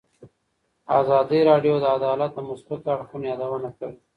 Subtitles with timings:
[0.99, 3.95] ازادي راډیو د عدالت د مثبتو اړخونو یادونه کړې.